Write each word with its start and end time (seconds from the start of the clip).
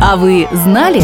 А 0.00 0.16
вы 0.16 0.48
знали? 0.52 1.02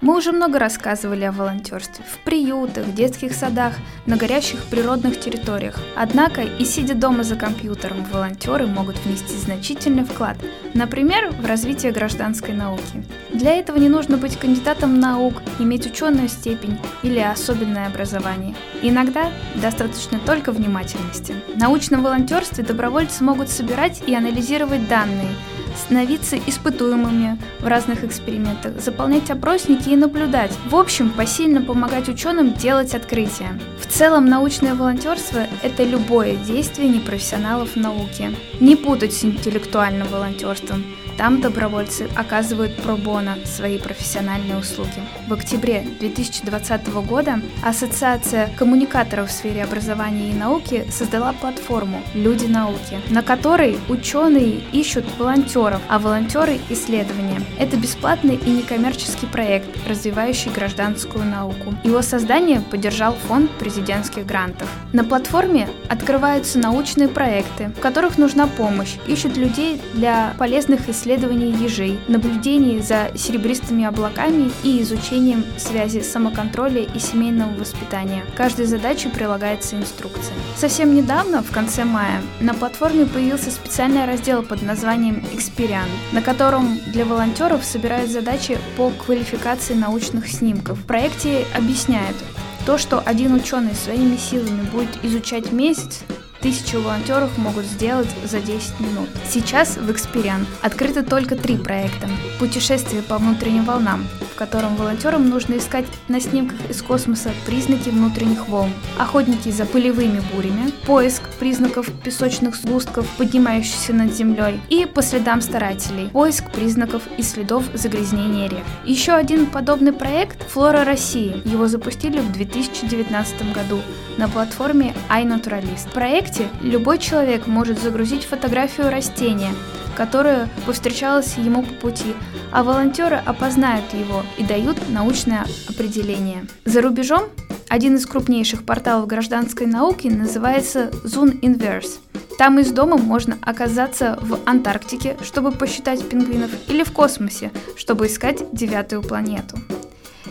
Мы 0.00 0.16
уже 0.16 0.30
много 0.30 0.60
рассказывали 0.60 1.24
о 1.24 1.32
волонтерстве 1.32 2.04
в 2.04 2.18
приютах, 2.18 2.94
детских 2.94 3.32
садах, 3.32 3.74
на 4.06 4.16
горящих 4.16 4.62
природных 4.66 5.18
территориях. 5.18 5.76
Однако 5.96 6.42
и 6.42 6.64
сидя 6.64 6.94
дома 6.94 7.24
за 7.24 7.34
компьютером, 7.34 8.04
волонтеры 8.12 8.68
могут 8.68 8.96
внести 9.04 9.36
значительный 9.36 10.04
вклад, 10.04 10.36
например, 10.72 11.32
в 11.32 11.44
развитие 11.44 11.90
гражданской 11.90 12.54
науки. 12.54 13.04
Для 13.32 13.54
этого 13.56 13.76
не 13.76 13.88
нужно 13.88 14.18
быть 14.18 14.38
кандидатом 14.38 15.00
наук, 15.00 15.42
иметь 15.58 15.86
ученую 15.86 16.28
степень 16.28 16.78
или 17.02 17.18
особенное 17.18 17.88
образование. 17.88 18.54
Иногда 18.82 19.32
достаточно 19.56 20.20
только 20.20 20.52
внимательности. 20.52 21.34
В 21.52 21.58
научном 21.58 22.04
волонтерстве 22.04 22.62
добровольцы 22.62 23.24
могут 23.24 23.48
собирать 23.48 24.00
и 24.06 24.14
анализировать 24.14 24.88
данные, 24.88 25.34
становиться 25.78 26.36
испытуемыми 26.36 27.38
в 27.60 27.66
разных 27.66 28.04
экспериментах, 28.04 28.80
заполнять 28.80 29.30
опросники 29.30 29.90
и 29.90 29.96
наблюдать. 29.96 30.52
В 30.66 30.76
общем, 30.76 31.10
посильно 31.10 31.62
помогать 31.62 32.08
ученым 32.08 32.52
делать 32.52 32.94
открытия. 32.94 33.58
В 33.80 33.86
целом, 33.86 34.26
научное 34.26 34.74
волонтерство– 34.74 35.46
это 35.62 35.84
любое 35.84 36.36
действие 36.36 36.88
непрофессионалов 36.88 37.72
в 37.72 37.76
науке. 37.76 38.34
Не 38.60 38.76
путать 38.76 39.14
с 39.14 39.24
интеллектуальным 39.24 40.08
волонтерством. 40.08 40.84
Там 41.18 41.40
добровольцы 41.40 42.08
оказывают 42.14 42.76
пробона 42.76 43.38
свои 43.44 43.78
профессиональные 43.78 44.56
услуги. 44.56 45.02
В 45.26 45.32
октябре 45.32 45.84
2020 45.98 46.86
года 47.04 47.40
Ассоциация 47.64 48.48
коммуникаторов 48.56 49.28
в 49.28 49.32
сфере 49.32 49.64
образования 49.64 50.30
и 50.30 50.34
науки 50.34 50.86
создала 50.90 51.32
платформу 51.32 52.02
«Люди 52.14 52.46
науки», 52.46 53.00
на 53.10 53.22
которой 53.22 53.80
ученые 53.88 54.60
ищут 54.70 55.06
волонтеров, 55.18 55.48
а 55.88 55.98
волонтеры– 55.98 56.58
исследования. 56.70 57.40
Это 57.58 57.76
бесплатный 57.76 58.36
и 58.36 58.50
некоммерческий 58.50 59.28
проект, 59.28 59.68
развивающий 59.86 60.50
гражданскую 60.50 61.24
науку. 61.24 61.74
Его 61.84 62.02
создание 62.02 62.60
поддержал 62.60 63.14
фонд 63.26 63.50
президентских 63.52 64.26
грантов. 64.26 64.68
На 64.92 65.04
платформе 65.04 65.68
открываются 65.88 66.58
научные 66.58 67.08
проекты, 67.08 67.72
в 67.76 67.80
которых 67.80 68.18
нужна 68.18 68.46
помощь, 68.46 68.96
ищут 69.06 69.36
людей 69.36 69.80
для 69.94 70.34
полезных 70.38 70.88
исследований 70.88 71.52
ежей, 71.52 71.98
наблюдений 72.08 72.80
за 72.80 73.10
серебристыми 73.16 73.84
облаками 73.84 74.50
и 74.62 74.82
изучением 74.82 75.44
связи 75.56 76.00
самоконтроля 76.00 76.82
и 76.82 76.98
семейного 76.98 77.52
воспитания. 77.54 78.24
Каждой 78.36 78.66
задаче 78.66 79.08
прилагается 79.08 79.76
инструкция. 79.76 80.34
Совсем 80.56 80.94
недавно, 80.94 81.42
в 81.42 81.50
конце 81.50 81.84
мая, 81.84 82.22
на 82.40 82.54
платформе 82.54 83.06
появился 83.06 83.50
специальный 83.50 84.06
раздел 84.06 84.42
под 84.42 84.62
названием 84.62 85.24
«Экспериан», 85.58 85.88
на 86.12 86.22
котором 86.22 86.78
для 86.86 87.04
волонтеров 87.04 87.64
собирают 87.64 88.12
задачи 88.12 88.56
по 88.76 88.90
квалификации 88.90 89.74
научных 89.74 90.28
снимков. 90.28 90.78
В 90.78 90.86
проекте 90.86 91.46
объясняют, 91.52 92.16
то, 92.64 92.78
что 92.78 93.00
один 93.00 93.34
ученый 93.34 93.74
своими 93.74 94.16
силами 94.16 94.62
будет 94.70 94.90
изучать 95.02 95.50
месяц, 95.50 96.02
Тысячи 96.40 96.76
волонтеров 96.76 97.36
могут 97.36 97.64
сделать 97.64 98.08
за 98.24 98.40
10 98.40 98.78
минут. 98.78 99.08
Сейчас 99.28 99.76
в 99.76 99.90
Experian 99.90 100.46
открыты 100.62 101.02
только 101.02 101.34
три 101.34 101.56
проекта. 101.56 102.08
Путешествие 102.38 103.02
по 103.02 103.18
внутренним 103.18 103.64
волнам, 103.64 104.06
в 104.32 104.36
котором 104.36 104.76
волонтерам 104.76 105.28
нужно 105.28 105.56
искать 105.58 105.86
на 106.06 106.20
снимках 106.20 106.70
из 106.70 106.80
космоса 106.80 107.32
признаки 107.44 107.88
внутренних 107.88 108.46
волн. 108.46 108.72
Охотники 108.98 109.48
за 109.50 109.66
пылевыми 109.66 110.22
бурями, 110.32 110.70
поиск 110.86 111.22
признаков 111.40 111.90
песочных 112.04 112.54
сгустков, 112.54 113.08
поднимающихся 113.16 113.92
над 113.92 114.14
землей, 114.14 114.60
и 114.68 114.86
по 114.86 115.02
следам 115.02 115.40
старателей, 115.40 116.08
поиск 116.10 116.52
признаков 116.52 117.02
и 117.16 117.22
следов 117.22 117.64
загрязнения 117.74 118.48
рек. 118.48 118.64
Еще 118.84 119.12
один 119.12 119.46
подобный 119.46 119.92
проект– 119.92 120.48
Флора 120.50 120.84
России. 120.84 121.42
Его 121.44 121.66
запустили 121.66 122.20
в 122.20 122.30
2019 122.30 123.52
году 123.52 123.80
на 124.18 124.28
платформе 124.28 124.94
iNaturalist. 125.08 125.90
Проект 125.92 126.18
проекте 126.18 126.48
любой 126.62 126.98
человек 126.98 127.46
может 127.46 127.80
загрузить 127.80 128.24
фотографию 128.24 128.90
растения, 128.90 129.52
которое 129.96 130.48
повстречалось 130.66 131.36
ему 131.36 131.62
по 131.62 131.74
пути, 131.74 132.14
а 132.50 132.64
волонтеры 132.64 133.16
опознают 133.24 133.84
его 133.94 134.24
и 134.36 134.44
дают 134.44 134.78
научное 134.88 135.44
определение. 135.68 136.44
За 136.64 136.82
рубежом 136.82 137.24
один 137.68 137.96
из 137.96 138.06
крупнейших 138.06 138.64
порталов 138.64 139.06
гражданской 139.06 139.66
науки 139.66 140.08
называется 140.08 140.90
Zoom 141.04 141.40
Inverse. 141.40 142.00
Там 142.36 142.58
из 142.58 142.72
дома 142.72 142.96
можно 142.96 143.38
оказаться 143.42 144.18
в 144.20 144.40
Антарктике, 144.44 145.16
чтобы 145.22 145.52
посчитать 145.52 146.08
пингвинов, 146.08 146.50
или 146.68 146.82
в 146.82 146.92
космосе, 146.92 147.50
чтобы 147.76 148.06
искать 148.06 148.44
девятую 148.52 149.02
планету. 149.02 149.56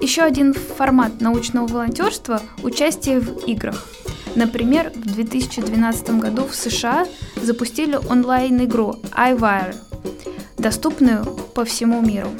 Еще 0.00 0.22
один 0.22 0.54
формат 0.54 1.20
научного 1.20 1.66
волонтерства– 1.66 2.40
участие 2.62 3.20
в 3.20 3.44
играх– 3.46 3.86
Например, 4.34 4.92
в 4.94 5.14
2012 5.14 6.10
году 6.20 6.46
в 6.46 6.54
США 6.54 7.06
запустили 7.42 7.96
онлайн-игру 7.96 8.96
iWire, 9.12 9.74
доступную 10.56 11.24
по 11.24 11.64
всему 11.64 12.00
миру. 12.00 12.30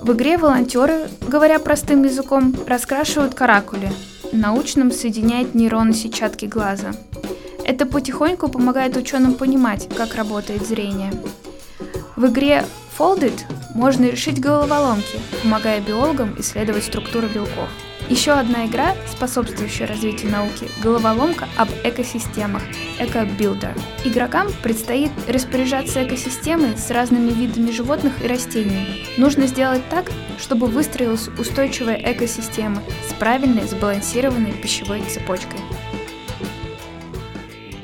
В 0.00 0.12
игре 0.12 0.38
волонтеры, 0.38 1.08
говоря 1.28 1.58
простым 1.58 2.04
языком, 2.04 2.54
раскрашивают 2.66 3.34
каракули, 3.34 3.92
научным 4.32 4.90
соединяют 4.90 5.54
нейроны 5.54 5.92
сетчатки 5.92 6.46
глаза. 6.46 6.92
Это 7.64 7.84
потихоньку 7.84 8.48
помогает 8.48 8.96
ученым 8.96 9.34
понимать, 9.34 9.88
как 9.94 10.14
работает 10.14 10.66
зрение. 10.66 11.12
В 12.16 12.26
игре 12.26 12.64
Folded 12.98 13.38
можно 13.80 14.04
решить 14.04 14.38
головоломки, 14.38 15.18
помогая 15.42 15.80
биологам 15.80 16.38
исследовать 16.38 16.84
структуру 16.84 17.28
белков. 17.28 17.70
Еще 18.10 18.32
одна 18.32 18.66
игра, 18.66 18.94
способствующая 19.10 19.86
развитию 19.86 20.32
науки– 20.32 20.68
головоломка 20.82 21.48
об 21.56 21.70
экосистемах– 21.82 22.62
Эко-билдер. 22.98 23.74
Игрокам 24.04 24.48
предстоит 24.62 25.10
распоряжаться 25.26 26.06
экосистемой 26.06 26.76
с 26.76 26.90
разными 26.90 27.30
видами 27.30 27.70
животных 27.70 28.22
и 28.22 28.26
растений. 28.26 29.06
Нужно 29.16 29.46
сделать 29.46 29.88
так, 29.88 30.10
чтобы 30.38 30.66
выстроилась 30.66 31.28
устойчивая 31.38 31.96
экосистема 32.04 32.82
с 33.08 33.14
правильной 33.14 33.66
сбалансированной 33.66 34.52
пищевой 34.52 35.00
цепочкой. 35.08 35.60